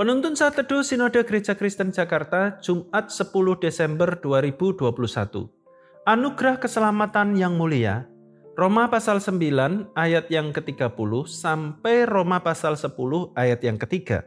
Penuntun 0.00 0.32
saat 0.32 0.56
teduh 0.56 0.80
Sinode 0.80 1.20
Gereja 1.28 1.52
Kristen 1.52 1.92
Jakarta, 1.92 2.56
Jumat 2.64 3.12
10 3.12 3.36
Desember 3.60 4.16
2021. 4.16 4.88
Anugerah 6.08 6.56
keselamatan 6.56 7.36
yang 7.36 7.60
mulia, 7.60 8.08
Roma 8.56 8.88
pasal 8.88 9.20
9 9.20 9.92
ayat 9.92 10.32
yang 10.32 10.56
ke-30 10.56 11.28
sampai 11.28 12.08
Roma 12.08 12.40
pasal 12.40 12.80
10 12.80 12.96
ayat 13.36 13.60
yang 13.60 13.76
ketiga. 13.76 14.24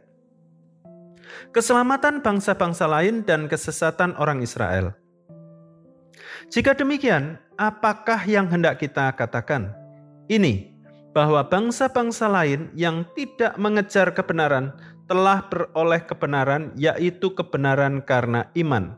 Keselamatan 1.50 2.22
bangsa-bangsa 2.22 2.86
lain 2.86 3.26
dan 3.26 3.50
kesesatan 3.50 4.14
orang 4.22 4.46
Israel. 4.46 4.94
Jika 6.54 6.78
demikian, 6.78 7.42
apakah 7.58 8.22
yang 8.30 8.46
hendak 8.46 8.78
kita 8.78 9.10
katakan? 9.18 9.74
Ini, 10.30 10.70
bahwa 11.14 11.46
bangsa-bangsa 11.46 12.26
lain 12.26 12.74
yang 12.74 13.06
tidak 13.14 13.54
mengejar 13.54 14.10
kebenaran 14.10 14.74
telah 15.04 15.44
beroleh 15.48 16.02
kebenaran, 16.04 16.72
yaitu 16.76 17.32
kebenaran 17.36 18.00
karena 18.00 18.48
iman. 18.56 18.96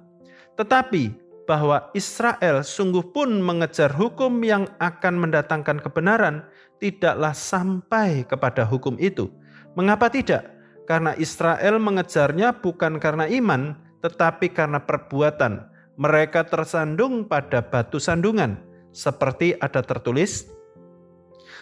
Tetapi 0.55 1.27
bahwa 1.46 1.91
Israel 1.95 2.66
sungguh 2.66 3.15
pun 3.15 3.38
mengejar 3.38 3.95
hukum 3.95 4.42
yang 4.42 4.66
akan 4.82 5.15
mendatangkan 5.19 5.79
kebenaran, 5.79 6.42
tidaklah 6.82 7.32
sampai 7.32 8.27
kepada 8.27 8.66
hukum 8.66 8.98
itu. 8.98 9.30
Mengapa 9.79 10.10
tidak? 10.10 10.51
Karena 10.87 11.15
Israel 11.18 11.79
mengejarnya 11.82 12.63
bukan 12.63 12.98
karena 13.02 13.26
iman, 13.30 13.79
tetapi 14.02 14.51
karena 14.54 14.82
perbuatan. 14.82 15.70
Mereka 15.96 16.46
tersandung 16.46 17.24
pada 17.24 17.65
batu 17.65 17.96
sandungan, 17.96 18.60
seperti 18.93 19.57
ada 19.57 19.80
tertulis: 19.80 20.46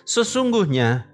"Sesungguhnya 0.02 1.06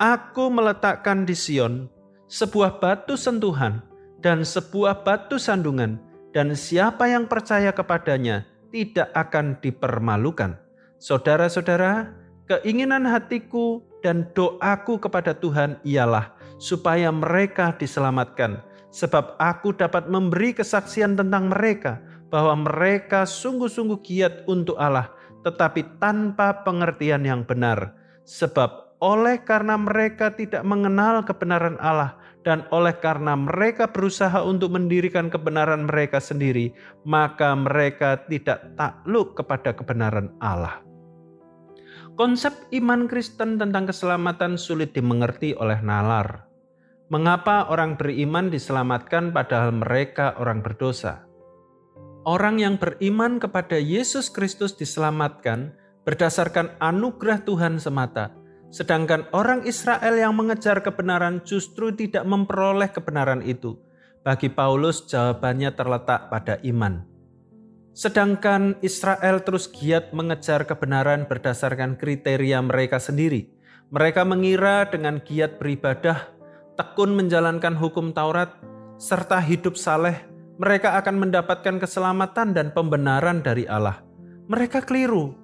aku 0.00 0.48
meletakkan 0.48 1.28
di 1.28 1.36
Sion 1.36 1.91
sebuah 2.32 2.80
batu 2.80 3.12
sentuhan 3.12 3.84
dan 4.24 4.40
sebuah 4.40 5.04
batu 5.04 5.36
sandungan, 5.36 6.00
dan 6.32 6.56
siapa 6.56 7.04
yang 7.04 7.28
percaya 7.28 7.76
kepadanya 7.76 8.48
tidak 8.72 9.12
akan 9.12 9.60
dipermalukan. 9.60 10.56
Saudara-saudara, 10.96 12.08
keinginan 12.48 13.04
hatiku 13.04 13.84
dan 14.00 14.24
doaku 14.32 14.96
kepada 14.96 15.36
Tuhan 15.36 15.76
ialah 15.84 16.32
supaya 16.56 17.12
mereka 17.12 17.76
diselamatkan, 17.76 18.64
sebab 18.88 19.36
aku 19.36 19.76
dapat 19.76 20.08
memberi 20.08 20.56
kesaksian 20.56 21.20
tentang 21.20 21.52
mereka 21.52 22.00
bahwa 22.32 22.64
mereka 22.64 23.28
sungguh-sungguh 23.28 24.00
giat 24.08 24.48
untuk 24.48 24.80
Allah, 24.80 25.12
tetapi 25.44 26.00
tanpa 26.00 26.64
pengertian 26.64 27.28
yang 27.28 27.44
benar, 27.44 27.92
sebab 28.24 28.96
oleh 29.02 29.42
karena 29.42 29.74
mereka 29.74 30.30
tidak 30.32 30.62
mengenal 30.62 31.26
kebenaran 31.26 31.76
Allah, 31.82 32.21
dan 32.42 32.66
oleh 32.74 32.94
karena 32.98 33.38
mereka 33.38 33.90
berusaha 33.90 34.42
untuk 34.42 34.74
mendirikan 34.74 35.30
kebenaran 35.30 35.86
mereka 35.86 36.18
sendiri, 36.18 36.74
maka 37.06 37.54
mereka 37.54 38.22
tidak 38.26 38.74
takluk 38.74 39.38
kepada 39.38 39.74
kebenaran 39.74 40.34
Allah. 40.42 40.82
Konsep 42.12 42.52
iman 42.76 43.08
Kristen 43.08 43.56
tentang 43.56 43.88
keselamatan 43.88 44.60
sulit 44.60 44.92
dimengerti 44.92 45.56
oleh 45.56 45.80
nalar. 45.80 46.44
Mengapa 47.08 47.72
orang 47.72 47.96
beriman 47.96 48.52
diselamatkan 48.52 49.32
padahal 49.32 49.72
mereka 49.72 50.36
orang 50.36 50.60
berdosa? 50.60 51.24
Orang 52.22 52.62
yang 52.62 52.78
beriman 52.78 53.42
kepada 53.42 53.80
Yesus 53.80 54.30
Kristus 54.30 54.76
diselamatkan 54.76 55.74
berdasarkan 56.04 56.78
anugerah 56.78 57.42
Tuhan 57.42 57.82
semata, 57.82 58.34
Sedangkan 58.72 59.28
orang 59.36 59.68
Israel 59.68 60.16
yang 60.16 60.32
mengejar 60.32 60.80
kebenaran 60.80 61.44
justru 61.44 61.92
tidak 61.92 62.24
memperoleh 62.24 62.88
kebenaran 62.88 63.44
itu. 63.44 63.76
Bagi 64.24 64.48
Paulus, 64.48 65.04
jawabannya 65.04 65.76
terletak 65.76 66.32
pada 66.32 66.56
iman. 66.64 67.04
Sedangkan 67.92 68.80
Israel 68.80 69.44
terus 69.44 69.68
giat 69.68 70.16
mengejar 70.16 70.64
kebenaran 70.64 71.28
berdasarkan 71.28 72.00
kriteria 72.00 72.64
mereka 72.64 72.96
sendiri. 72.96 73.52
Mereka 73.92 74.24
mengira 74.24 74.88
dengan 74.88 75.20
giat 75.20 75.60
beribadah, 75.60 76.32
tekun 76.80 77.12
menjalankan 77.12 77.76
hukum 77.76 78.16
Taurat, 78.16 78.56
serta 78.96 79.36
hidup 79.36 79.76
saleh, 79.76 80.16
mereka 80.56 80.96
akan 80.96 81.28
mendapatkan 81.28 81.76
keselamatan 81.76 82.56
dan 82.56 82.72
pembenaran 82.72 83.44
dari 83.44 83.68
Allah. 83.68 84.00
Mereka 84.48 84.88
keliru 84.88 85.41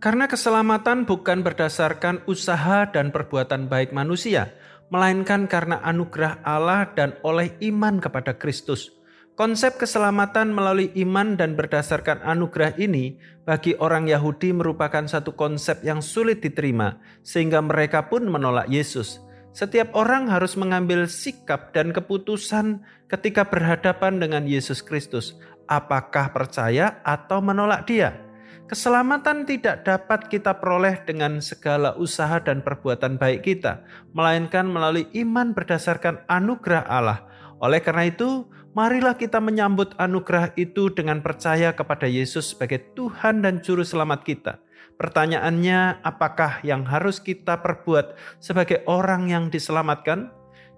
karena 0.00 0.24
keselamatan 0.26 1.04
bukan 1.04 1.44
berdasarkan 1.44 2.24
usaha 2.24 2.88
dan 2.88 3.12
perbuatan 3.12 3.68
baik 3.68 3.92
manusia, 3.92 4.48
melainkan 4.88 5.44
karena 5.44 5.76
anugerah 5.84 6.40
Allah 6.40 6.88
dan 6.96 7.20
oleh 7.20 7.52
iman 7.68 8.00
kepada 8.00 8.32
Kristus. 8.34 8.96
Konsep 9.36 9.80
keselamatan 9.80 10.52
melalui 10.52 10.92
iman 11.00 11.36
dan 11.36 11.56
berdasarkan 11.56 12.20
anugerah 12.24 12.76
ini 12.76 13.16
bagi 13.44 13.72
orang 13.76 14.04
Yahudi 14.04 14.52
merupakan 14.52 15.04
satu 15.04 15.32
konsep 15.36 15.80
yang 15.84 16.04
sulit 16.04 16.44
diterima, 16.44 17.00
sehingga 17.24 17.60
mereka 17.64 18.08
pun 18.08 18.24
menolak 18.28 18.68
Yesus. 18.68 19.20
Setiap 19.52 19.96
orang 19.96 20.28
harus 20.28 20.56
mengambil 20.60 21.08
sikap 21.08 21.72
dan 21.72 21.92
keputusan 21.92 22.84
ketika 23.08 23.48
berhadapan 23.48 24.20
dengan 24.20 24.44
Yesus 24.44 24.84
Kristus, 24.84 25.36
apakah 25.68 26.32
percaya 26.32 27.00
atau 27.04 27.40
menolak 27.40 27.88
Dia. 27.88 28.29
Keselamatan 28.70 29.50
tidak 29.50 29.82
dapat 29.82 30.30
kita 30.30 30.62
peroleh 30.62 31.02
dengan 31.02 31.42
segala 31.42 31.98
usaha 31.98 32.38
dan 32.38 32.62
perbuatan 32.62 33.18
baik 33.18 33.42
kita, 33.42 33.82
melainkan 34.14 34.70
melalui 34.70 35.10
iman 35.18 35.50
berdasarkan 35.50 36.22
anugerah 36.30 36.86
Allah. 36.86 37.26
Oleh 37.58 37.82
karena 37.82 38.06
itu, 38.06 38.46
marilah 38.70 39.18
kita 39.18 39.42
menyambut 39.42 39.98
anugerah 39.98 40.54
itu 40.54 40.86
dengan 40.94 41.18
percaya 41.18 41.74
kepada 41.74 42.06
Yesus 42.06 42.54
sebagai 42.54 42.94
Tuhan 42.94 43.42
dan 43.42 43.58
Juru 43.58 43.82
Selamat 43.82 44.22
kita. 44.22 44.62
Pertanyaannya, 45.00 46.04
apakah 46.06 46.62
yang 46.62 46.86
harus 46.86 47.18
kita 47.18 47.58
perbuat 47.64 48.14
sebagai 48.38 48.84
orang 48.84 49.32
yang 49.32 49.48
diselamatkan? 49.50 50.30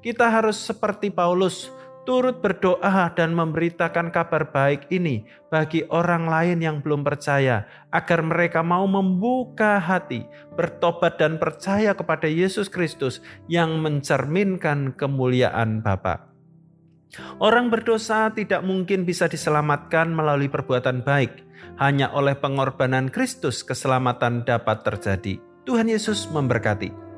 Kita 0.03 0.31
harus 0.33 0.59
seperti 0.59 1.11
Paulus, 1.15 1.71
turut 2.03 2.43
berdoa 2.43 3.11
dan 3.15 3.35
memberitakan 3.35 4.11
kabar 4.11 4.51
baik 4.51 4.91
ini 4.91 5.23
bagi 5.49 5.87
orang 5.91 6.27
lain 6.27 6.59
yang 6.59 6.77
belum 6.83 7.07
percaya, 7.07 7.67
agar 7.95 8.21
mereka 8.27 8.61
mau 8.61 8.87
membuka 8.87 9.79
hati, 9.79 10.27
bertobat, 10.59 11.19
dan 11.19 11.39
percaya 11.39 11.95
kepada 11.95 12.27
Yesus 12.27 12.67
Kristus 12.67 13.23
yang 13.47 13.79
mencerminkan 13.79 14.95
kemuliaan 14.99 15.83
Bapa. 15.85 16.33
Orang 17.39 17.69
berdosa 17.69 18.33
tidak 18.33 18.65
mungkin 18.65 19.05
bisa 19.05 19.29
diselamatkan 19.29 20.09
melalui 20.09 20.49
perbuatan 20.49 21.05
baik, 21.05 21.45
hanya 21.77 22.09
oleh 22.17 22.33
pengorbanan 22.33 23.13
Kristus 23.13 23.61
keselamatan 23.61 24.49
dapat 24.49 24.81
terjadi. 24.81 25.37
Tuhan 25.69 25.93
Yesus 25.93 26.27
memberkati. 26.33 27.12